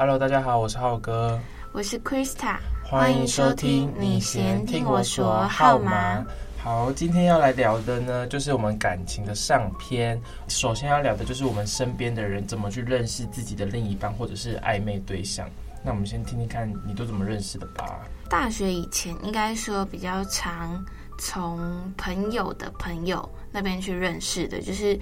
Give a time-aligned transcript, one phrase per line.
[0.00, 1.38] Hello，大家好，我是浩哥，
[1.72, 3.92] 我是 Krista，欢迎收听。
[3.98, 6.24] 你先听我说好吗？
[6.56, 10.18] 好，今天要来聊的呢，就是我们感情的上篇。
[10.48, 15.46] 首先要聊的就是我们身边的人怎么去认识自己的另一半或者是暧昧对象。
[15.84, 18.00] 那我们先听听看你都怎么认识的吧。
[18.30, 20.82] 大学以前应该说比较常
[21.18, 24.98] 从朋友的朋友那边去认识的，就是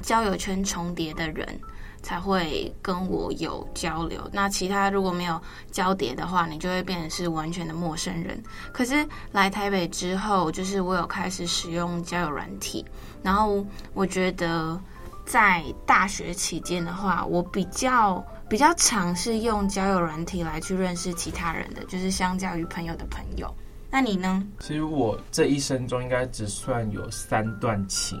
[0.00, 1.60] 交友圈重叠的人。
[2.08, 4.18] 才会跟我有交流。
[4.32, 5.38] 那其他如果没有
[5.70, 8.42] 交叠的话，你就会变成是完全的陌生人。
[8.72, 12.82] 可是来台北之后，就是我有开始使用交友软体。
[13.22, 14.80] 然后我觉得
[15.26, 23.54] 在大学期间的话，我比较比较尝试用交友软体来去认识其他人的，就是相较于朋友的朋友。
[23.90, 24.42] 那你呢？
[24.60, 28.18] 其实我这一生中应该只算有三段情，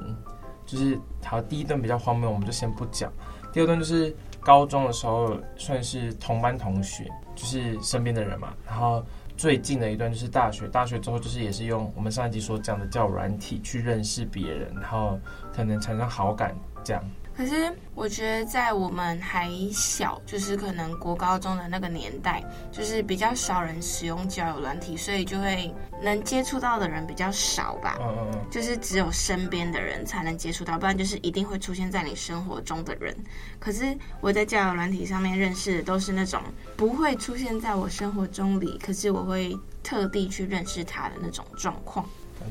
[0.66, 3.10] 就是好，第一段比较荒谬，我们就先不讲。
[3.58, 8.54] 第二段就是高中的时候，算是同班同学，就是身边的人嘛。
[8.64, 9.04] 然后
[9.36, 15.18] 最近的一段就是大学，大学之后就是也是用我们上一集所讲的叫软体去认识别人，然后
[15.52, 17.02] 可能产生好感这样。
[17.38, 22.42] 可是我觉得，在我们还小，就是可能国高中的那个年代，
[22.72, 27.96] 就是比较少人使用交友软体，所以就会能接触到的人比较少吧。
[28.00, 28.40] 嗯嗯嗯。
[28.50, 33.16] 就是只有身边的人才能接触到，不然就是一定会出现在你生活中的人。
[33.60, 36.42] 可是我在交友软体上面认识的都是那种
[36.76, 42.04] 不会出现在我生活中里，可是我会特地去认识他的那种状况。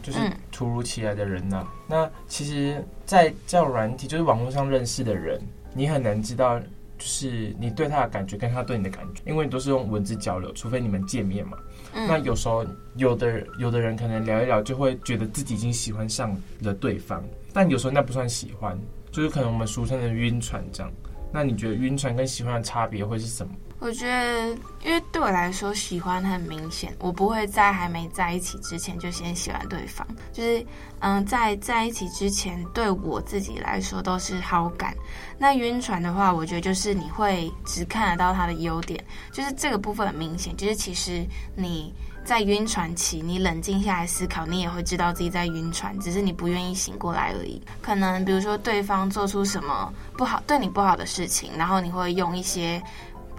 [0.03, 0.20] 就是
[0.52, 1.68] 突如其来的人呐、啊。
[1.68, 5.42] 嗯、那其实，在交友软体，就是网络上认识的人，
[5.74, 6.66] 你很难知道，就
[7.00, 11.58] 是你对他的感觉跟他对你的感觉，因为你都是用文字交流，除非你们见面嘛。
[11.94, 12.66] 嗯、那有时候，
[12.96, 17.24] 有的有的人可能聊一聊，就会觉得自己已经喜欢上了对方，
[17.54, 18.78] 但有时候那不算喜欢，
[19.12, 20.92] 就是可能我们俗称的晕船这样。
[21.31, 23.53] 那你觉得晕船跟喜欢的差别会是什么？
[23.79, 24.47] 我觉得，
[24.83, 26.91] 因为对我来说，喜欢很明显。
[26.97, 30.65] 我不会在还没在一起之前就先喜欢对方，就是，
[30.99, 34.95] 嗯，在在一起之前，对我自己来说都是好感。
[35.38, 38.99] 那晕船的话，我觉得就是你会只看得到他的优点，
[39.31, 40.57] 就是这个部分很明显。
[40.57, 41.23] 就是其实
[41.55, 41.94] 你
[42.27, 47.61] 在晕船期，你冷静下来思考，你也会知道自己在晕船，只是你不愿意醒过来而已。
[47.81, 52.83] 可能比如说对方做出什么不好，对你不好的事情，然后你会用一些。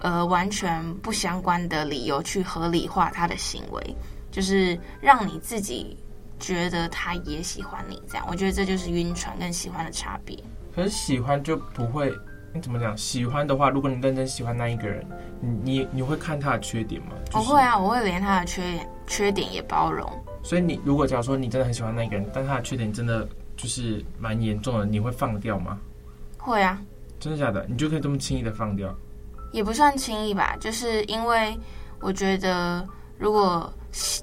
[0.01, 3.95] 呃，完全不相关的理由去合理化他的行为，
[4.31, 5.97] 就是让你自己
[6.39, 10.41] 觉得他也喜欢你，这样，我觉得这就是晕船跟喜欢的差别。
[10.73, 12.13] 可是喜欢就不会，
[12.61, 12.97] 怎么讲？
[12.97, 15.05] 喜欢的话，如果你认真喜欢那一个人，
[15.41, 17.09] 你你你会看他的缺点吗？
[17.25, 20.09] 就是、我会啊，我会连他的缺点缺点也包容。
[20.41, 23.27] 所以你如果假如说你真的很喜欢那一个人，但他的缺点真的
[23.57, 25.77] 就是蛮严重的，你会放掉吗？
[26.37, 26.81] 会啊。
[27.19, 27.65] 真的假的？
[27.67, 28.95] 你就可以这么轻易的放掉？
[29.51, 31.57] 也不算轻易吧，就是因为
[31.99, 32.87] 我觉得，
[33.17, 33.71] 如果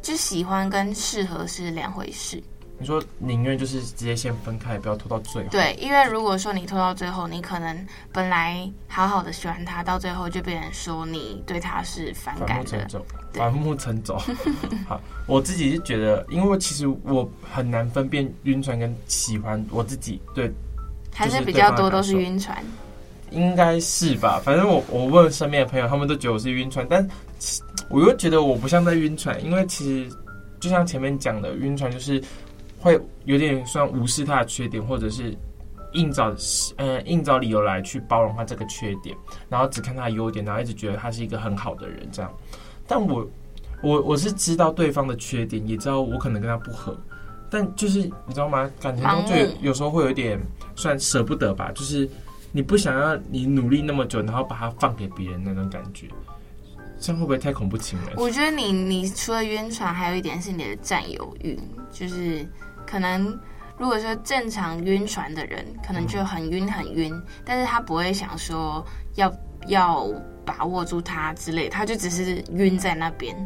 [0.00, 2.42] 就喜欢跟适合是两回事。
[2.78, 5.48] 你说宁愿就是直接先分开，不要拖到最后。
[5.50, 12.64] 对，因为如果说你拖到最后，你可能本来好好的喜欢他，到最后就变成说你对他是反感的。
[12.64, 13.06] 反目成仇。
[13.32, 14.18] 反目成仇。
[14.86, 20.52] 好，我自己是觉得，因为其实我很难分辨晕船跟喜欢，我自己对，
[21.14, 22.62] 还是比较多都是晕船。
[23.30, 27.06] 应该是吧，反正我我问身边的朋友，他们都觉得我是晕船，但
[27.90, 30.16] 我又觉得我不像在晕船，因为其实
[30.60, 32.22] 就像前面讲的，晕船就是
[32.78, 35.36] 会有点算无视他的缺点，或者是
[35.92, 36.34] 硬找
[36.76, 39.16] 呃硬找理由来去包容他这个缺点，
[39.48, 42.32] 然后只看他的优点，然后一直觉得他是一个很好的人这样。
[42.86, 43.28] 但我
[43.82, 46.98] 我我是知道对方的缺点，也知道我可能跟他不合，
[47.50, 48.70] 但就是你知道吗？
[48.80, 50.40] 感情中就有时候会有点
[50.74, 52.08] 算舍不得吧，就是。
[52.52, 56.06] 你不想要你努力那么久，然后把它放给别人那种感觉，
[56.98, 58.14] 这样会不会太恐怖情人？
[58.16, 61.58] 我觉得你你除了晕船，还有一点是你的占有欲，
[61.92, 62.48] 就是
[62.86, 63.26] 可能
[63.76, 68.84] 如果说正常晕船的人，可能就很晕很晕，嗯、但是他不会想说
[69.16, 69.32] 要
[69.66, 70.06] 要
[70.44, 73.36] 把握住他之类，他就只是晕在那边。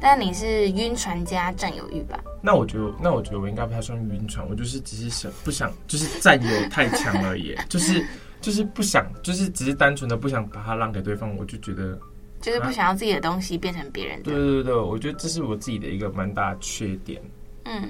[0.00, 2.22] 但你是晕船加占有欲吧？
[2.42, 8.04] 那我觉得，那我觉得我应该不太算晕船，我就是只是想不想，就是占有太强而已， 就是
[8.42, 11.98] 就是不想，就是只是单纯的不想把它让给对方，我就觉得。
[12.42, 14.24] 就是不想要自己的东西变成别人的。
[14.24, 17.18] 对对对，我觉得这是我自己的一个蛮大的缺点。
[17.64, 17.88] 嗯，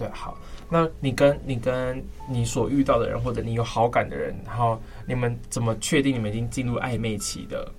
[0.00, 0.34] 对，好，
[0.70, 7.70] 那你跟你跟你所遇到的人，或者你有好感的人，然后你们怎么确定你们已经进入暧昧期的？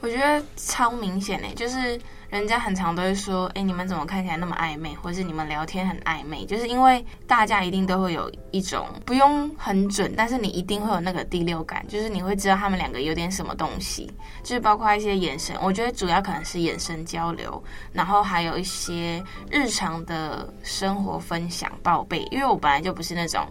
[0.00, 2.00] 我觉得超明显诶，就是。
[2.28, 6.44] 人家很常都会说，哎，你们怎么看起来那么暧昧，或是你们聊天很暧昧？
[6.44, 14.12] 就是因为大家一定都会有一种不用很准，但是你一定会有那个第六感，就是你会知道他们两个有点什么东西，
[14.42, 15.56] 就是包括一些眼神。
[15.62, 17.62] 我觉得主要可能是眼神交流，
[17.92, 22.26] 然后还有一些日常的生活分享、报备。
[22.30, 23.46] 因为我本来就不是那种。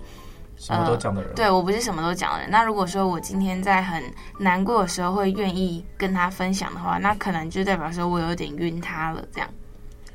[0.58, 2.50] 什么都讲的人，呃、对我不是什么都讲的人。
[2.50, 4.04] 那如果说我今天在很
[4.40, 9.24] 难过的时候会愿意跟他分享的话，那可能就代表说我有点晕他了。
[9.34, 9.50] 这样，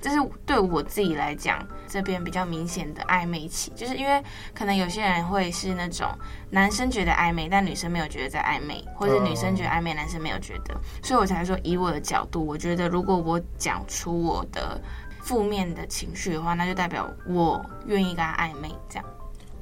[0.01, 0.17] 这是
[0.47, 4.23] 对我自己来讲，这边比较明显的暧昧期，就是因为
[4.55, 6.09] 可能有些人会是那种
[6.49, 14.81] 男生觉得暧昧，但女生没有觉得在暧昧，或者女生觉得暧昧，男生没有觉得，所以我才说以我的角度，我觉得如果我讲出我的
[15.21, 18.75] 负面的情绪的话，那就代表我愿意跟他暧昧。
[18.89, 19.05] 这样，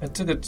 [0.01, 0.39] 那这个。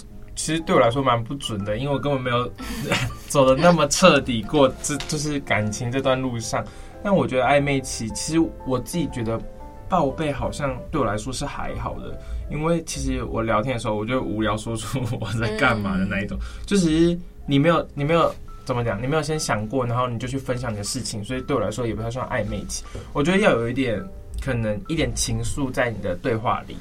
[0.41, 2.51] 其实对我来说蛮不准的，因为我根本没有
[3.29, 6.65] 走的那么彻底过，这就是感情这段路上。
[7.05, 9.39] 但我觉得暧昧期，其实我自己觉得
[9.87, 12.19] 报备好像对我来说是还好的，
[12.51, 17.15] 因为其实我聊天的时候，我就无聊说出我在干嘛的那一种，就是
[17.45, 18.35] 你没有你没有
[18.65, 22.83] 怎么讲，你没有先想过，然后你就去分享你的事情，所以对我来说也不太算暧昧期。
[23.13, 24.03] 我觉得要有一点
[24.43, 26.79] 可能一点情愫在你的对话里。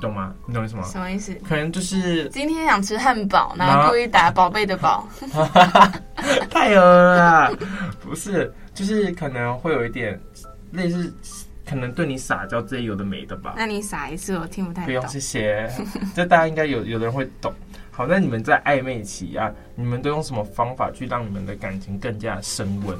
[0.00, 0.32] 懂吗？
[0.46, 0.82] 你懂意思吗？
[0.84, 1.34] 什么意思？
[1.48, 5.08] 可能就是今天想吃汉堡，然后故意打宝贝的宝，
[6.50, 7.52] 太恶了。
[8.00, 10.18] 不是，就是可能会有一点
[10.72, 11.12] 类似，
[11.68, 13.54] 可能对你撒娇这些有的没的吧。
[13.56, 14.86] 那你撒一次，我听不太懂。
[14.86, 15.70] 不用，谢谢。
[16.14, 17.52] 这大家应该有有的人会懂。
[17.90, 22.96] 好，那你们在暧昧期啊，你们都用什么方法去让你们的感情更加升温？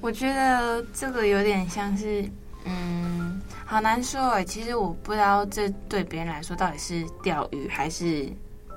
[0.00, 2.24] 我觉得这个有点像是，
[2.64, 3.40] 嗯。
[3.64, 8.28] 好难说哎，其实我不知道这对别人来说到底是钓鱼还是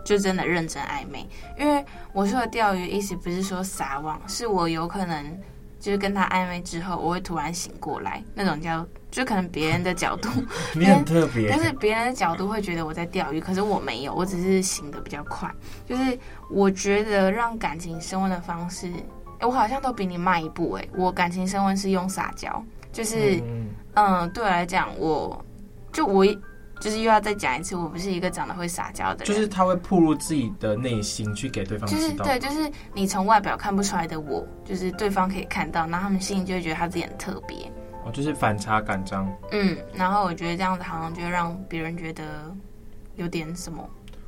[0.06, 1.28] 就真的认真暧昧。
[1.60, 1.84] 因为
[2.14, 5.38] 我说的钓鱼意思不是说撒网，是我有可能
[5.82, 10.30] 就是跟他暧昧之后，我会突然醒过来，那种叫就可能别人的角度，
[10.74, 15.52] 你很特别， 但是别人的角度会觉得我在钓鱼，可是我没有，我只是醒的比较快。
[15.86, 16.18] 就是
[16.50, 18.90] 我觉得让感情升温的方式，
[19.42, 22.64] 我好像都比你慢一步哎，我感情升温是用撒娇。
[22.96, 23.44] 就是，
[23.96, 25.44] 嗯，对我来讲，我
[25.92, 26.26] 就我
[26.80, 29.28] 就是又要再讲一次，我不是一个长得会撒娇的人。
[29.28, 32.02] 就是他会暴露自己的内心去给对方知道。
[32.02, 37.70] 就是对，就是你从外表看不出来的我，就是对方可以看到，然后他们心里就会觉得他自己很特别。
[38.06, 39.30] 哦，就是反差感这样。
[39.52, 42.24] 嗯，然后我觉得这样子好像就会让别人觉得
[43.18, 43.86] 有点什么。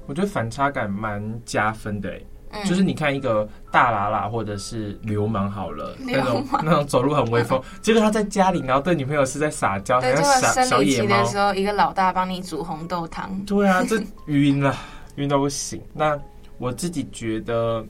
[0.08, 2.25] 我觉得反差感蛮加分的诶。
[2.65, 11.53] 就是你看一个大喇喇或者是流氓好了，那种那种走路很威风， 结果他在家里，然后对女朋友是在撒娇，对，像小生理期的时候。
[11.53, 13.29] 一个老大帮你煮红豆汤。
[13.45, 14.75] 对啊，这 晕了，
[15.16, 15.81] 晕到不行。
[15.94, 16.19] 那
[16.57, 17.85] 我自己觉得。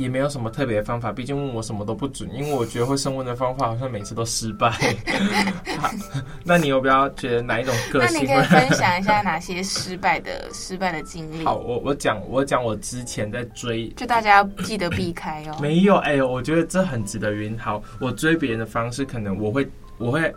[0.00, 4.72] 也没有什么特别的方法，毕竟问我什么都不准，因为我觉得会升温的方法好像每次都失败。
[6.42, 8.14] 那你有没有觉得哪一种个性？
[8.14, 11.44] 那你可以分享一下哪些失败的失败的经历？
[11.44, 15.56] 好，我我讲我讲我之前在追，就大家要记得避开哦。
[15.60, 17.58] 没有，哎呦，我觉得这很值得晕。
[17.58, 20.32] 好，我追别人的方式，可能我会我会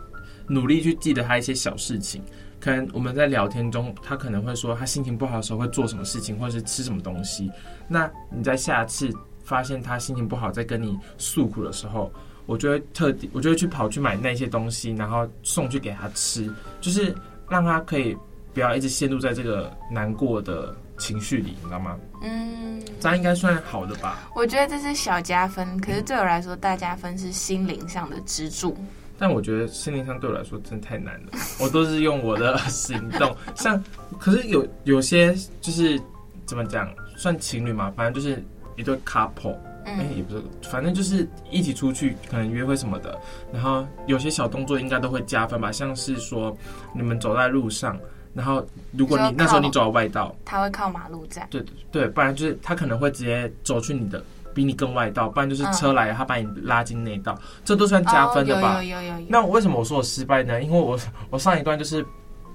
[0.46, 2.22] 努力去记得他一些小事情。
[2.60, 7.50] 可能我们在聊天中，他可能会说他心情不好的时候会做什么事情，或者是吃什么东西。
[7.88, 9.10] 那你在下次。
[9.44, 12.10] 发现他心情不好，在跟你诉苦的时候，
[12.46, 17.14] 我就会特地，我就会去跑去买那些东西，然后送去给他吃，就是
[17.48, 18.16] 让他可以
[18.52, 21.96] 不要一直陷入在这个难过的情绪里，你知道吗？
[22.22, 24.28] 嗯，这样应该算好的吧？
[24.34, 28.76] 我觉得这是小加分，可是对我来说，大加分是心灵上的支柱。
[29.18, 33.82] 但我觉得心灵上对我来说真的太难了，我都是用我的行动，像
[34.18, 36.00] 可是有有些就是
[36.46, 38.42] 怎么讲，算情侣嘛，反正就是。
[38.76, 43.18] 一对 couple，哎、欸，也不是，反正就是一起出去，可能约会什么的。
[43.52, 46.56] 然后有些小动作应该都会加分吧，像是说
[46.94, 47.98] 你们走在路上，
[48.32, 51.46] 然后如果你那时候你走到外道，他会靠马路站。
[51.50, 54.22] 对对，不然就是他可能会直接走去你的
[54.54, 58.78] 比你更外道，不然就是车来了他把你拉进内道，这都算加分的吧？
[58.78, 59.26] 哦、有有有。
[59.28, 60.62] 那我为什么我说我失败呢？
[60.62, 60.98] 因为我
[61.30, 62.02] 我上一段就是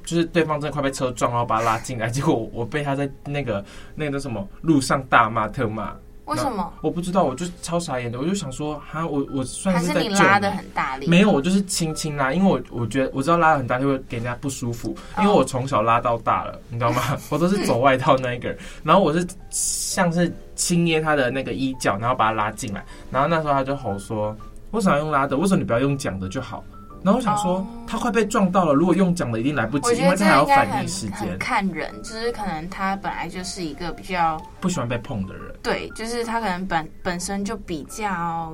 [0.03, 3.63] 就是对方真的快被车撞，然后把他拉进来，结果我，我被他在那个
[3.95, 5.95] 那个什么路上大骂特骂。
[6.29, 6.71] 为什么？
[6.81, 11.07] 我不知道，我就超傻眼的，我就想说，哈，我我算是在还是你拉的很大力？
[11.07, 17.17] 没有，我就是轻轻拉，因为我我觉得我知道拉的很大就会给人家不舒服，因为我从小拉到大了，你知道吗？
[17.29, 24.35] 我都是走外套那一个人，然后我是像是轻捏他的那个衣角，然后把他拉进来，然后那时候他就吼说，
[24.71, 25.35] 为什么要用拉的？
[25.35, 26.63] 为什么你不要用讲的就好？
[27.01, 31.37] 然后我想说，oh, 他快被撞到了，如果用讲的一定来不及，因为他还要反应时间。
[31.39, 35.55] 看人，就是可能他本来就是一个比较不喜欢被碰的人。
[35.63, 38.51] 对，就是他可能本本身就比较，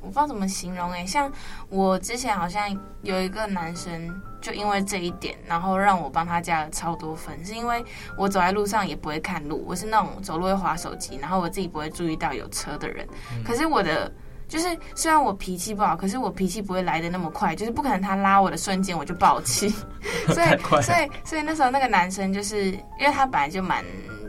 [0.00, 1.04] 我不知道怎么形容哎。
[1.04, 1.30] 像
[1.68, 7.84] 我之前好像有一个男生，就因为这一点，然后让我帮他加了超多分，是因为
[8.16, 13.06] 我走在路上也不会看路，我是那种走路会滑手机，然后我自己不会注意到有车的人。
[13.36, 14.10] 嗯、可是我的。
[14.46, 19.68] 就是虽然我脾气不好，可是我脾气不会来的那么快，就是不可能他拉我的瞬间我就爆气，
[20.28, 23.84] 所以所以所以那时候那个男生就是因为他本来就蛮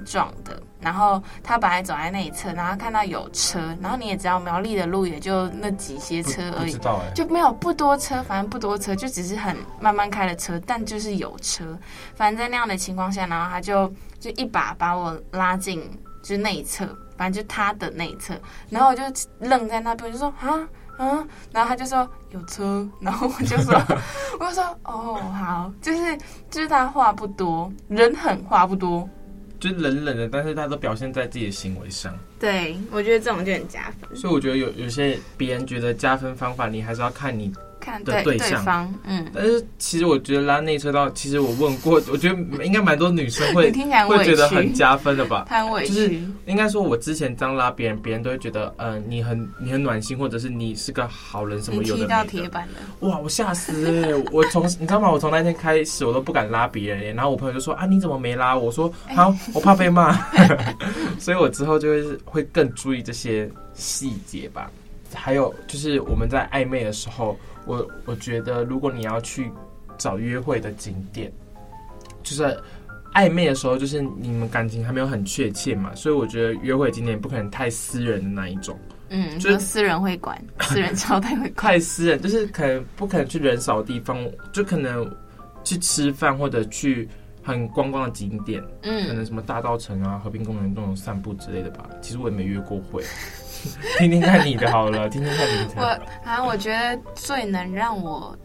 [0.06, 11.78] 壮的，然后他本来走在那一侧，然后看到有车，然后你也知道苗栗的路也就那几些车而已，知道欸、就没有不多车，反正不多车，就只是很慢慢开的车，但就是有车，
[12.16, 15.82] 反正在那样的情况下，然后他就就一把把我拉进
[16.22, 16.88] 就是那一侧。
[17.18, 18.34] 反正就他的那一侧，
[18.70, 19.02] 然后我就
[19.40, 20.68] 愣在那边，我就说啊
[20.98, 23.74] 啊，然后他就说有车，然后我就说，
[24.40, 26.18] 我就说哦好，就是
[26.50, 29.10] 就是他话不多，人狠话不多，
[29.60, 32.18] 就冷冷的，但是他都表现在自己的行为上。
[32.40, 34.16] 对，我觉得这种就很加分。
[34.16, 37.54] 所以我觉得有有些别人觉得加分方法，你还是要看你。
[37.86, 43.72] 看对对象，嗯，但是其实我觉得拉内车道，其实我问过， 我觉得应该蛮多女生会
[44.08, 45.46] 会觉得很加分的吧？
[45.52, 52.26] 很委屈，就是应该说，我之前这样拉别人，别人都会觉得，呃，你很你很暖心，或者是你是个好人，什么有的没的。
[52.26, 53.72] 踢到铁板了，哇，我吓死
[54.12, 54.24] 了！
[54.34, 55.12] 我从你知道吗？
[55.12, 58.66] 我从那天开始，我都不敢拉别人，然后我朋友就说啊，你怎么没拉我？
[58.66, 60.18] 我说好，我怕被骂，
[61.20, 64.72] 所以我之后就会会更注意这些细节吧。
[65.14, 67.38] 还有就是我们在暧昧的时候。
[67.68, 69.52] 我我觉得，如果你要去
[69.98, 71.34] 找约会的景点，
[72.22, 72.44] 就是
[73.16, 78.78] 暧昧的时候，就是你们感情还没有很确切嘛，所以我觉得约会景点不可能太私人的那一种，
[79.10, 84.16] 嗯，就是私人会馆、 私人招待会馆，太私人，就是可能不可能去人少的地方，
[84.54, 85.12] 就可能
[85.64, 87.10] 去吃饭或者去
[87.42, 91.90] 很观光的景点，嗯，可能什么大道城啊、和平公园那种散步之类的吧。
[92.00, 93.04] 其实我也没约过会。
[94.00, 95.82] 听听看你的好了，听听看你的。
[95.82, 98.38] 我反正我觉得最能让我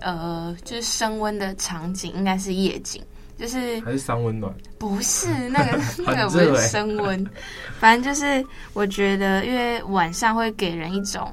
[0.00, 3.02] 呃就是升温的场景应该是夜景，
[3.36, 4.52] 就是还是三温暖？
[4.78, 7.30] 不是那个 那个不是升温，欸、
[7.78, 11.32] 反正就是我觉得因为晚上会给人一种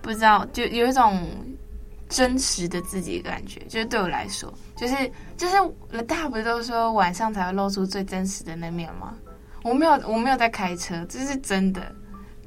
[0.00, 1.26] 不知道就有一种
[2.08, 4.94] 真实的自己的感觉，就是对我来说，就是
[5.36, 9.14] 就是大家不是都说晚上才会露出最真实的那面吗？
[9.62, 11.80] 我没有我没有在开车，这是真的。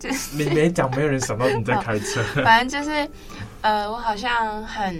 [0.06, 2.22] 就是、没没讲，没有人想到你在开车。
[2.44, 3.10] 反正就是，
[3.62, 4.96] 呃，我好像很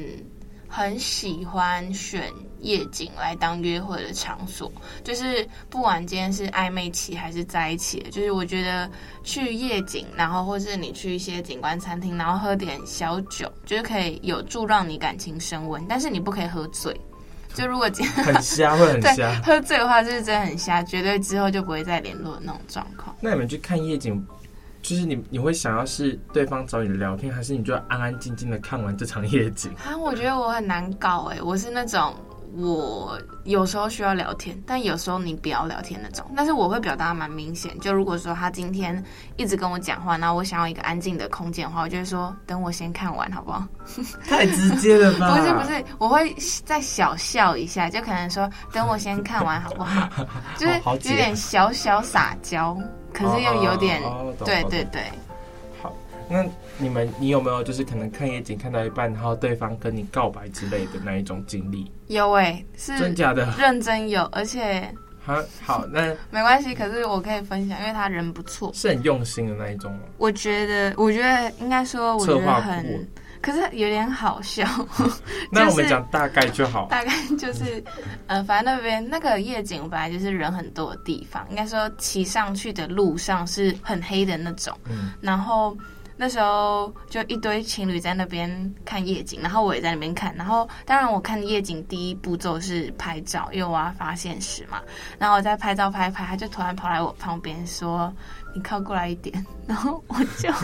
[0.68, 2.24] 很喜欢选
[2.60, 4.72] 夜景来当约会的场所，
[5.04, 8.90] 就是不管今天是暧昧期还是在一起，就是我觉得
[9.24, 17.00] 去夜景，然后或是你去一些景观餐厅，然后喝点小酒，就是可以有助让你感情升温，但是你不可以喝醉。
[17.56, 19.34] 就如果今天很瞎，会很瞎。
[19.42, 23.16] 喝醉的话，就是真的很瞎，绝对之后就不会再联络的那种状况。
[23.22, 24.22] 那你们去看夜景？
[24.88, 29.72] 就是你，你会想要是对方找你聊天，还是你就要安安静静的看完这场夜景？
[29.84, 32.14] 啊，我觉得我很难搞哎，我是那种
[32.56, 36.24] 我有时候需要聊天，但有时候你不要聊天那种。
[36.38, 39.04] 但是我会表达蛮明显，就如果说他今天
[39.38, 43.68] 一直跟我讲话，然后我想要一个安静的空间的话，我就会说等我先看完好不好？
[44.30, 45.36] 太直接了吧？
[45.36, 46.32] 不是不是，我会
[46.64, 50.08] 再小笑一下，就可能说等我先看完好不好？
[50.60, 52.78] 就是有点小小撒娇。
[53.16, 55.02] 可是又有点，哦、对对对。
[55.82, 55.96] 好，
[56.28, 56.46] 那
[56.78, 61.90] 你们，你有没有就是可能看夜景看到一半，然后对方跟你告白之类的那一种经历？
[62.08, 63.48] 有哎、欸，是真假的？
[63.58, 64.94] 认真有，而且
[65.24, 66.76] 好， 好，那没关系。
[66.76, 70.00] 可是我可以分享，因为他人不错，是很用心的那一种吗？
[70.18, 73.08] 我觉得，我觉得应该说，我觉得很。
[73.46, 74.68] 可是有点好笑，
[75.52, 76.88] 那我们讲大概就好。
[76.90, 77.84] 大概就是，
[78.26, 84.76] 呃，反正那边那个夜景本来就是人很多的地方，应该说骑上去的路上是很黑的那种。
[84.86, 85.78] 嗯，然后
[86.18, 90.34] 那时候就一堆情侣在那边看夜景，然后我也在那边看。
[90.36, 94.82] 然后当然我看夜景第一步骤是拍照，因为我要发现时嘛。
[95.20, 98.12] 然后我在拍照拍拍，他就突然跑来我旁边说
[98.56, 99.46] ：“你靠过来一点。
[99.68, 100.50] ”然后我就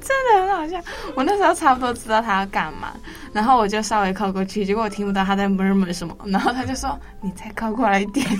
[0.00, 0.78] 真的很好笑。
[1.14, 2.92] 我那时候差不多知道他要干嘛，
[3.32, 6.16] 然后我就稍微靠过去，结果我听不到他在 murmur 什么。
[6.26, 8.26] 然后他就说：“你再靠过来一点。”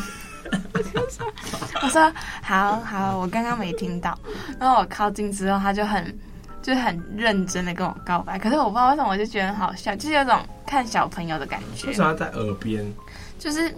[0.75, 1.27] 我就说
[1.83, 2.13] ：“我说
[2.43, 4.19] 好好，我刚刚没听到。”
[4.59, 6.19] 然后我靠近之后，他就很
[6.63, 8.39] 就很认真的跟我告白。
[8.39, 11.89] 可是我不知道为什么，我就觉得很好笑，就是有种看小朋友的感觉。
[11.89, 12.85] 为什么要在耳边？
[13.39, 13.75] 就是。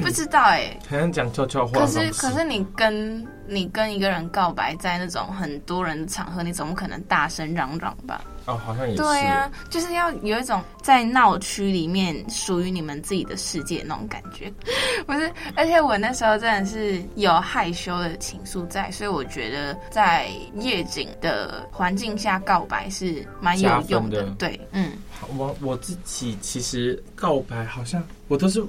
[0.00, 1.80] 不知道哎、欸，好像讲悄悄话。
[1.80, 8.24] 可是可是你跟你跟一个人告白，在那种很多人的场合，你总不可能大声嚷嚷吧？
[8.46, 9.02] 哦，好像也是。
[9.02, 14.52] 对啊，就是要有一种在闹区里面属于你们自己的世界那种感觉。
[15.06, 24.24] 不是，而且我那时候真的是有害羞的情愫在，所以我觉得在夜景的环境下告白是蛮有用的。
[24.24, 24.92] 的对，嗯，
[25.36, 28.64] 我我自己其实告白好像我都是。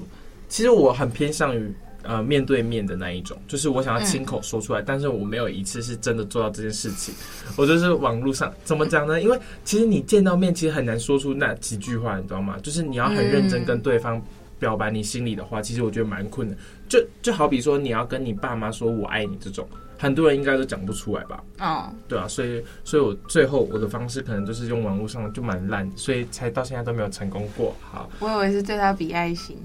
[0.55, 1.69] 其实我很偏向于
[2.03, 7.13] 呃面对面的那一种，就是我想要亲口说出来，嗯、但是我没有一次是真的做到这件事情。
[7.57, 9.19] 我就是网络上怎么讲呢？
[9.21, 12.57] 因为其实你见到面，其实很难说出那几句话，你知道吗？
[12.63, 14.23] 就是你要很认真跟对方
[14.57, 16.57] 表白你心里的话，其实我觉得蛮困难。
[16.87, 21.43] 就就好比说你要跟你爸妈说我爱你这种，很多人应该都讲不出来吧？
[21.59, 27.75] 哦，对啊，所以所以我最后我的方式可能就是用网络上就蛮烂，所以才到现在都没有成功过。
[27.81, 29.57] 好，我以为是对他比爱心。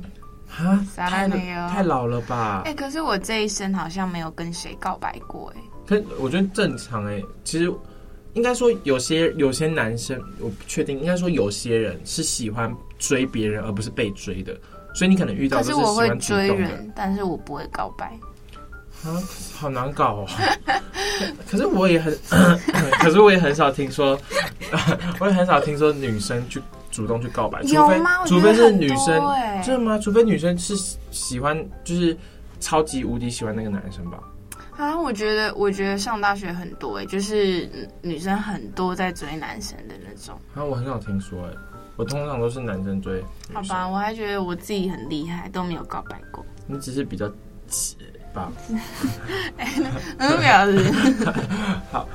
[0.58, 2.62] 啊，太太老了吧？
[2.64, 5.62] 哎、欸，可是我这一生好像没有跟谁告白过哎。
[5.86, 7.72] 可我觉得正常哎，其实
[8.34, 14.56] 应该说有些有些男生，我不确定，应该说有些人是喜欢追别人而不是被追的，
[14.94, 18.06] 所以你可能遇到的是喜欢追人，但是我不会告白。
[19.04, 19.16] 啊，
[19.54, 20.26] 好难搞哦。
[21.50, 22.16] 可是我也很，
[23.00, 24.18] 可是我也很少听说，
[25.18, 26.62] 我也很少听说女生去。
[27.00, 29.06] 主动去告白，除非除非是女生，
[29.64, 29.98] 真的吗？
[29.98, 30.76] 除非女生是
[31.10, 32.14] 喜欢，就是
[32.60, 34.18] 超级无敌喜欢那个男生吧？
[34.76, 40.38] 啊，我觉得，我觉得上大学很多哎，就是女生很多在追男生的那种。
[40.54, 41.50] 啊，我很少听说哎，
[41.96, 43.24] 我通常都是男生追。
[43.54, 46.44] 好吧，我还觉得我自己很厉害，都没有告白过。
[46.66, 47.26] 你只是比较
[47.66, 47.96] 急
[48.34, 48.52] 吧？
[49.56, 49.72] 哎，
[50.18, 50.92] 那表示
[51.90, 52.06] 好，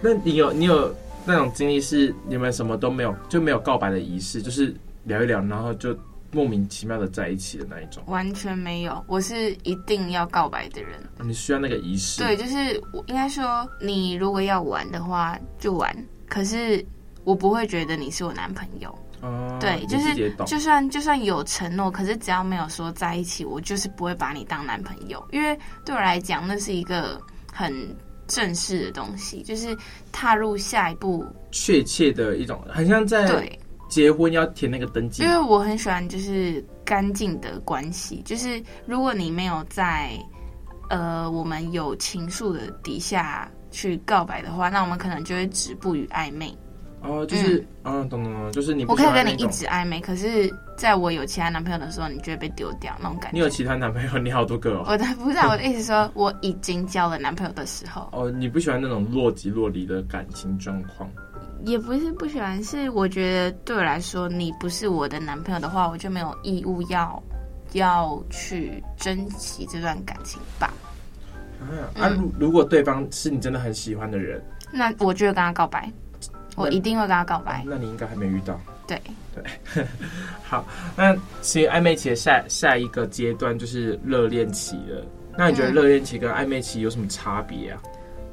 [0.00, 0.94] 那你有你有？
[1.28, 5.94] 那种经历是你们什么都没有，就没有告白的仪式，就是聊一聊，然后就
[6.32, 8.02] 莫名其妙的在一起的那一种。
[8.06, 10.98] 完全没有，我是一定要告白的人。
[11.22, 12.22] 你需要那个仪式？
[12.22, 15.94] 对，就是我应该说，你如果要玩的话就玩，
[16.30, 16.82] 可是
[17.24, 18.88] 我不会觉得你是我男朋友。
[19.20, 27.20] 哦、嗯，对，就是就算就算有承诺，可是只要没有说在一起，我就是不会把你当男朋友，因为对我来讲，那是一个
[27.52, 27.94] 很。
[28.28, 29.76] 正式的东西，就是
[30.12, 33.50] 踏入下一步，确切的一种，很像在
[33.88, 35.22] 结婚要填那个登记。
[35.22, 40.12] 因为我很喜欢就是干净的关系，就是如果你没有在
[40.90, 46.56] 呃我们有情愫的底下去告白的话，那我们可能就会止步于暧昧。
[47.02, 48.92] 哦，就是，嗯，懂懂懂，就是你不。
[48.92, 53.36] 我可以跟你一直暧昧，可是在我有其他男朋友的时候，你就会被丢掉那种感觉。
[53.36, 54.18] 你有其他男朋友？
[54.18, 54.84] 你好多个哦。
[54.88, 58.08] 我的不是，啊我的意思说，我已经交了男朋友的时候。
[58.12, 61.08] 哦，你不喜欢那种若即若离的感情状况？
[61.64, 67.22] 也不是不喜欢，是我觉得对我来说，你不是我的男朋友的话，我就没有义务要
[67.72, 70.72] 要去珍惜这段感情吧。
[71.60, 71.66] 啊，
[72.00, 74.40] 啊，如如果对方是你真的很喜欢的人，
[74.72, 75.90] 那我就会跟他告白。
[76.58, 77.62] 我一定会跟他告白。
[77.66, 78.58] 那你应该还没遇到。
[78.86, 79.00] 对
[79.34, 79.84] 对，
[80.42, 80.66] 好，
[80.96, 85.04] 那其实暧昧期的下下一个阶段就是热恋期了。
[85.36, 87.80] 那你觉得热恋期跟暧昧期有什么差别啊？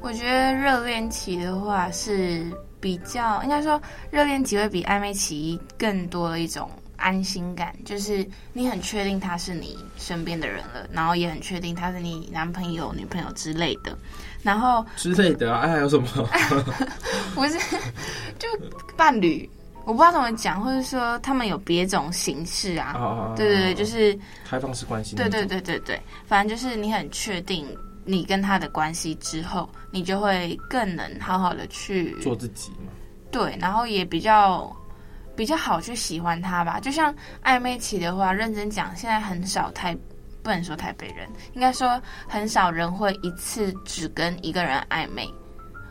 [0.00, 2.44] 我觉得热恋期的话是
[2.80, 13.96] 比较，应该说热恋期会比暧昧期更多的一种安心感，就是你很确定他是你身边的人了，然后也很确定他是你男朋友、女朋友之类的。
[14.46, 16.06] 然后之类的啊，还有什么？
[17.34, 17.58] 不是，
[18.38, 18.48] 就
[18.96, 19.50] 伴侣，
[19.84, 22.94] 我不知道怎么讲，或者说他们有别种形式啊。
[22.96, 24.16] 哦、对对对，就是
[24.48, 25.16] 开放式关系。
[25.16, 27.66] 对对对对对，反正就是你很确定
[28.04, 32.92] 你跟他的关系之后，你就会更能好好的去做自己嘛。
[33.32, 34.74] 对，然后也比较
[35.34, 36.78] 比较好去喜欢他吧。
[36.78, 39.98] 就像暧昧期的话，认真讲，现在很少太。
[40.46, 45.28] 不能说台北人，应该说很少人会一次只跟一个人暧昧，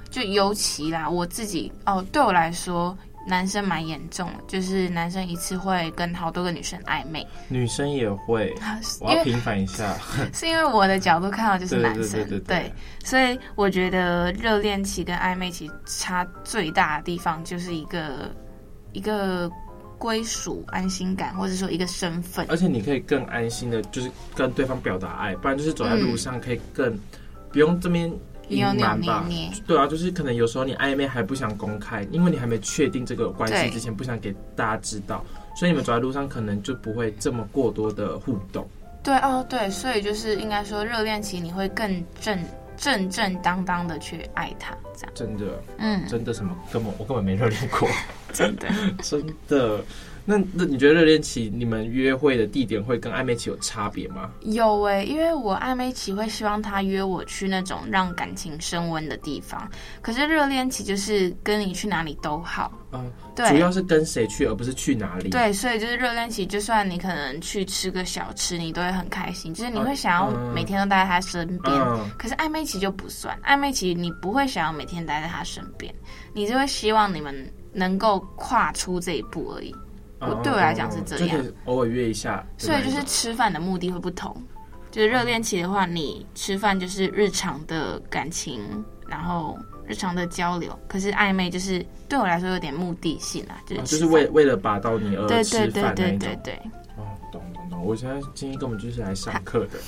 [0.10, 8.56] 就尤其啦，我自己哦，对我来说，男生蛮严重的，就是男生一次会跟好多个女生暧昧，女生也会。
[9.02, 9.94] 我要平反一下，
[10.34, 18.34] 是因为我的角度看到就是男生，对，对，对，对，对，对，所以我觉得热恋期跟暧昧期差最大的地方就是一个
[18.94, 19.52] 一个
[19.98, 22.46] 归属、安心感，或者说一个身份。
[22.50, 26.98] 而且你可以更安心的，就是跟对方表达爱，不然就是走在路上可以更
[27.52, 28.12] 不用这边。
[28.48, 38.70] 扭扭捏捏，对啊，就是可能有时候你暧昧还不想公开，因为你还没确定这个关系之前，不想给大家知道，所以你们走在路上可能就不会这么过多的互动。
[39.02, 42.38] 对哦，对，所以就是应该说热恋期你会更正
[42.78, 45.12] 正正当当的去爱他，这样。
[45.16, 45.46] 真的，
[45.78, 46.56] 嗯，真的什么？
[46.72, 47.88] 根本我根本没热恋过，
[48.34, 48.68] 真的。
[49.04, 49.84] 真的。
[50.26, 54.32] 那那你觉得热恋期你们约会的地点会跟暧昧期有差别吗？
[54.42, 59.70] 有哎、欸，因为我暧昧期会希望他约我去那种让感情升温的地方，
[60.02, 62.72] 可是热恋期就是跟你去哪里都好。
[62.92, 65.30] 嗯，对，主要是跟谁去，而不是去哪里。
[65.30, 71.76] 对，所以就是热恋期，就算你可能去吃个小吃，你都会很开心，就是你会想要每天都待在他身边。
[71.76, 75.94] 嗯、可是暧昧期就不算，暧昧期你不会想要每天待在他身边，
[76.34, 77.36] 你就会希望你们
[77.74, 79.76] 能够跨出这一步而已。
[80.20, 82.46] 我对我来讲是这样，偶尔约一下。
[82.58, 84.36] 所以就是吃饭的目的会不同。
[84.92, 88.62] 就是热恋期的话，你吃饭就是日常的感情，
[89.10, 90.78] 然后日常的交流。
[90.88, 95.94] 可是暧昧就是对我来说有点目的性啊，就是就是为为了把到你而吃饭。
[95.94, 96.54] 对对对对对。
[96.96, 97.86] 哦，懂懂懂。
[97.86, 99.80] 我现在今天根本就是来上课的。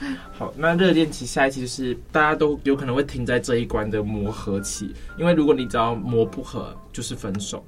[0.00, 7.62] 嗯，好，那热恋期下一期就是大家都有可能会停在这一关的磨合期，因为如果你只要磨不合，就是分手。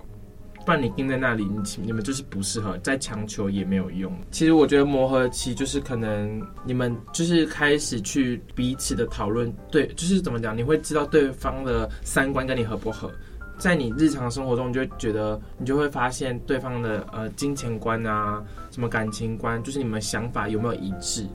[0.71, 4.17] 不然你定在那里，你你们就是不适合，再强求也没有用。
[4.31, 13.11] 其实我觉得磨合期就是可能你们就是开始去彼此的讨论，对，就是怎么讲，你会知道对方的三观跟你合不合。
[13.59, 21.27] 在你日常生活中，你就会觉得你就会发现对方的呃金钱观啊，什么感情观，就是你们想法有没有一致。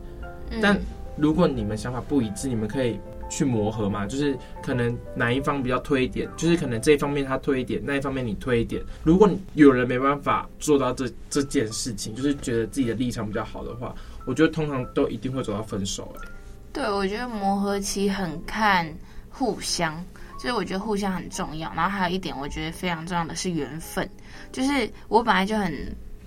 [0.61, 0.79] 但
[1.17, 2.97] 如果你们想法不一致，你们可以。
[3.29, 8.81] 去磨合嘛，就是可能哪一方比较推一点，就是可能这一方面他推一点，那一方面你推一点。
[9.03, 13.93] 如果有人没办法做到这这件事情，就是觉得自己的立场比较好的话，
[14.25, 16.13] 我觉得通常都一定会走到分手。
[16.17, 16.29] 哎，
[16.73, 18.87] 对，我觉得磨合期很看
[19.29, 20.03] 互相，
[20.39, 21.71] 所以我觉得互相很重要。
[21.75, 24.09] 然后还有一点，我觉得非常重要的是缘分，
[24.51, 25.73] 就是我本来就很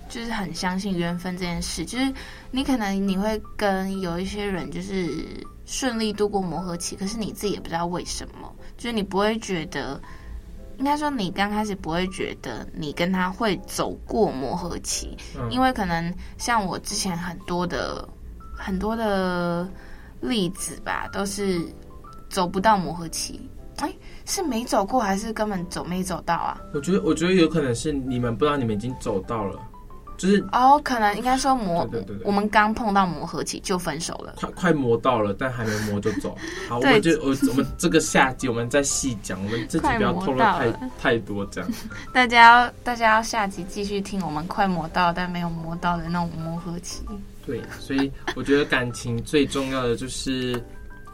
[0.09, 2.13] 就是很相信缘分这件事，就是
[2.51, 5.25] 你可能你会跟有一些人就是。
[5.71, 10.01] 顺利度过磨合期，可是你自己也不知道为什么，就是你不会觉得，
[10.79, 18.09] 应该说你刚开始不会觉得你跟他会走过磨合期，嗯，因为可能像我之前很多的
[18.57, 19.69] 很多的
[20.21, 21.61] 例子吧，都是
[22.31, 23.39] 走不到磨合期，
[23.77, 23.93] 哎，
[24.25, 26.59] 是没走过还是根本走没走到啊？
[26.73, 29.68] 我觉得，我觉得有可能是你们不知道你们已经走到了。
[30.19, 36.37] 就是哦，可能应该说磨，对对对对，我们刚碰到磨合期就分手了，快快磨到了，但还没磨就走。
[36.67, 41.69] 好，我们就我我们这个下集我们再细讲，我们这集不要透露太太多这样。
[42.13, 47.03] 大家要大家要下集继续听我们快磨到但没有磨到的那种磨合期。
[47.45, 50.61] 对，所以我觉得感情最重要的就是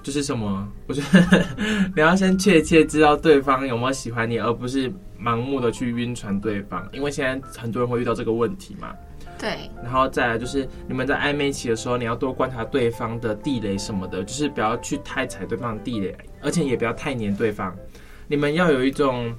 [0.01, 0.67] 就是什么？
[0.87, 1.45] 我觉得
[1.95, 4.91] 你要先确切知道对方有没有喜欢你，而不是。
[5.25, 8.93] 盲目的去晕船对方，因为现在很多人会遇到这个问题嘛。
[9.39, 17.75] 对，然后再来就是你们在暧昧期的时候，你要多观察对方的地雷什么的，就是不要去太踩对方的地雷，而且也不要太黏对方。
[18.27, 19.33] 你们要有一种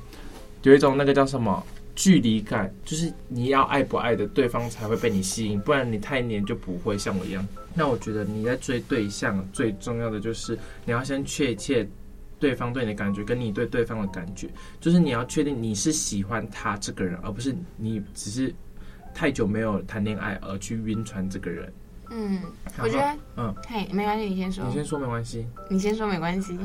[0.62, 7.46] 有一种那个叫什么距离感，就是你要爱不爱的对方才会被你吸引，不然你太黏就不会像我一样。
[7.75, 11.88] 那我觉得你在追对象最重要的就是你要先确切。
[12.38, 14.49] 对方对你的感觉，跟你对对方的感觉，
[14.81, 18.55] 就是你要确定你是喜欢他这个人，而不是你只是
[19.14, 21.72] 太久没有谈恋爱而去晕船这个人。
[22.11, 22.40] 嗯，
[22.79, 24.64] 我觉得，嗯，嘿，没关系，你先说。
[24.66, 25.46] 你先说没关系。
[25.68, 26.57] 你先说没关系。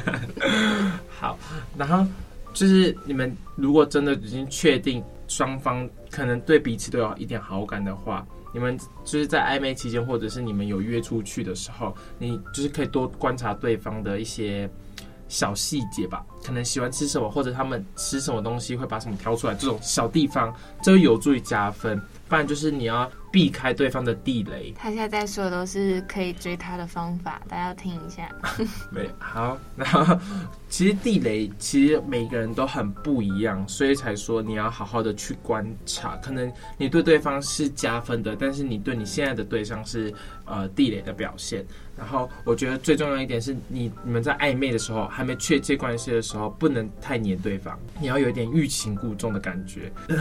[1.08, 1.38] 好，
[1.76, 2.06] 然后
[2.52, 8.26] 就是你们如果真的已经确定双方可能对彼此都有一点好感的话。
[8.56, 14.66] 你们就是在暧昧期间，或者是你们有约出去的时候，你就是可以多观察对方的一些
[15.28, 22.00] 小细节吧，可能喜欢吃什么，或者他们吃什么东西会把什么挑出来，这种小地方，这会有助于加分。
[22.30, 24.72] 不然就是你要避开对方的地雷。
[24.76, 28.28] 他现在在说的都是可以追他的方法，大家要听一下。
[28.90, 30.18] 没 好，然后
[30.68, 36.16] 其实地雷其实每个人都很不一样，所以才说你要好好的去观察。
[36.22, 40.12] 可能你对对方是加分的，但是你对你现在的对象是
[40.44, 41.64] 呃地雷的表现。
[41.96, 49.90] 然后我觉得最重要一点是你你们在暧昧的时候，还没确切关系的时候，不能太黏对方，你要有一点欲擒故纵的感觉。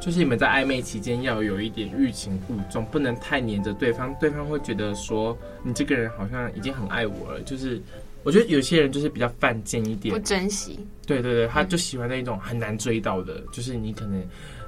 [0.00, 7.40] 就是你们在暧昧期间要有一点欲擒故纵，不能太黏着对方，对方会觉得说你这个人好像已经很爱我了。
[7.42, 7.80] 就是
[8.22, 10.78] 我觉得有些人就是比较犯贱一点，不珍惜。
[11.06, 14.22] 对对对，他就喜欢那种很难追到的，嗯、就是你可能。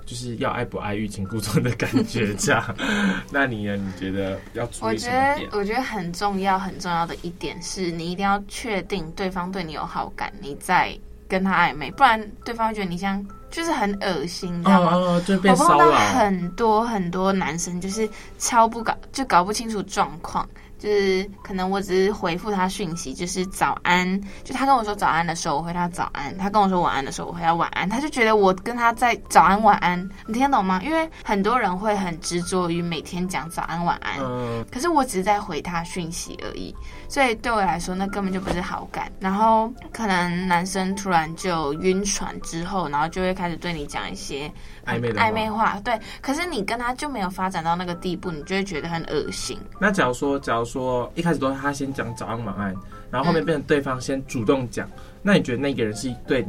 [0.07, 2.77] 就是要爱不爱欲擒故纵的感觉，这样。
[3.31, 3.77] 那你呢？
[3.77, 5.37] 你觉得要注意什么点？
[5.37, 14.97] 我觉得，我觉得很重要、很重要的一点是你一定要确定对方对你有好感，你再跟他暧昧，不然对方会觉得你像就是很恶心，你知道吗？
[14.97, 18.09] 我碰到很多很多男生就是
[18.39, 20.49] 超不搞，就搞不清楚状况。
[20.79, 24.19] 就是可能我只是回复他讯息，就是早安。
[24.43, 27.87] 就他跟我说早安的时候，我回他早安；他跟我说晚安的时候，我回他晚安。
[27.87, 30.81] 他就觉得我跟他在早安晚安，你听得懂吗？
[30.83, 34.21] 因为很多人会很执着于每天讲早安晚安，
[34.73, 36.75] 可是我只是在回他讯息而已。
[37.11, 39.13] 所以对我来说，那根本就不是好感。
[39.21, 44.51] 然后可能男生突然就晕船之后，然后就会开始对你讲一些
[44.87, 45.79] 暧昧暧昧话。
[45.85, 49.59] 对，可是你跟他就没有发展到那个地步，你就会觉得很恶心。
[49.79, 50.71] 那假如说，假如说。
[50.71, 52.73] 说一开始都是他先讲早安晚安，
[53.11, 56.47] 然后后面变成对方先主动讲，嗯、那你觉得那个人是对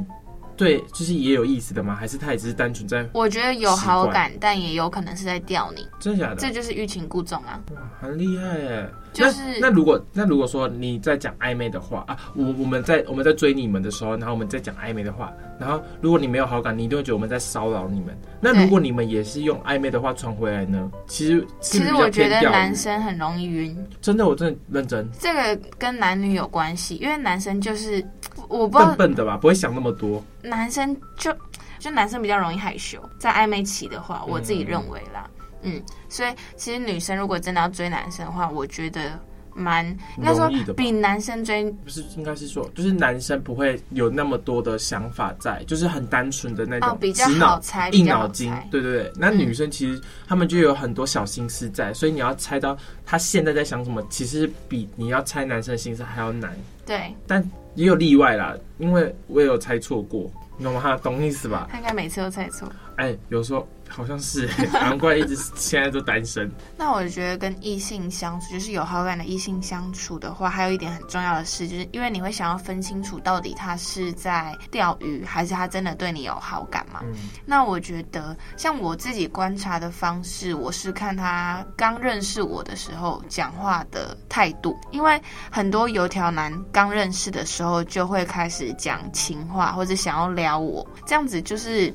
[0.55, 1.95] 对，就是也有意思的吗？
[1.95, 3.03] 还是他也只是单纯在？
[3.13, 5.87] 我觉得有好感，但也有可能是在钓你。
[5.99, 6.35] 真的假的？
[6.35, 7.59] 这就是欲擒故纵啊！
[7.73, 8.87] 哇，很厉害耶！
[9.13, 18.17] 就是那，那如果那如果说你在讲暧昧的话啊，我我们在我们在追你们的时候，然后我们在讲暧昧的话，然后如果你没有好感，你一定会觉得我们在骚扰你们。
[18.39, 20.89] 那如果你们也是用暧昧的话传回来呢？
[21.07, 23.77] 其实其实我觉得男生很容易晕。
[24.01, 25.07] 真的，我真的认真。
[25.19, 28.03] 这个跟男女有关系，因为男生就是
[28.47, 30.23] 我不笨笨的吧，不会想那么多。
[30.41, 31.35] 男生就
[31.79, 35.29] 就男生比较容易害羞，在暧昧期的话，我自己认为啦。
[35.35, 39.19] 嗯嗯，所以其实女生如果真的要追男生的话，我觉得
[39.53, 39.85] 蛮
[40.17, 49.11] 应该说比男生追不是应该是说，就是男生不会有那么多的想法在，就是很单纯的那种、哦、比较好猜，硬脑筋，对对对。
[49.17, 56.55] 那女生其实他们就有很多小心思在，嗯、所以你要猜到他现在在想什么，其实比你要猜男生的心思还要难。
[56.85, 57.43] 对，但
[57.75, 60.97] 也有例外啦，因为我也有猜错过，你懂吗？
[61.03, 61.67] 懂意思吧？
[61.69, 62.71] 他应该每次都猜错。
[62.97, 63.67] 哎，有时候。
[63.93, 66.49] 好像是， 难怪一直现在都单身。
[66.79, 77.01] 那我觉得跟异性相处，就是有好感的异性相处的话，还有一点很重要的事，就是因为你会想要分清楚到底他是在钓鱼，还是他真的对你有好感嘛？
[77.03, 77.13] 嗯。
[77.45, 91.93] 那我觉得，像我自己观察的方式，我是看他刚认识我的时候讲话的态度，因为很多油条男刚认识的时候就会开始讲情话，或者想要撩我，这样子就是。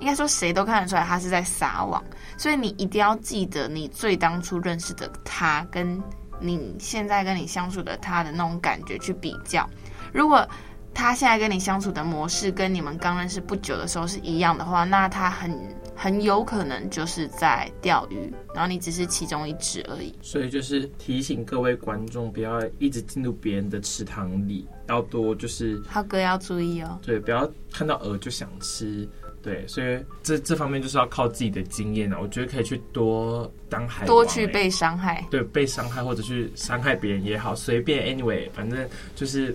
[0.00, 2.02] 应该说，谁都看得出来他是在撒网，
[2.36, 6.00] 所以你一定要记得你最当初认识的他，跟
[6.40, 9.68] 你现在跟你相处的他的那种感觉去比较。
[10.12, 10.46] 如果
[10.94, 15.56] 他现在跟你相处的模式跟你们刚认识不久的时候是一样的话，那他很
[15.94, 20.12] 很有可能就是在钓鱼，然后你只是其中一只而已。
[20.22, 29.08] 所以就是提醒各位观众，不要一直进入别人的池塘里，要多就是浩哥要注意哦，对，不要看到鹅就想吃。
[29.42, 32.18] 对，所以这这方面就是要靠自己的经验啊。
[32.20, 39.54] 我觉得可以去多当海欸，多去被伤害，对，被伤害或者去伤害别人也好，随便，anyway，反正就是。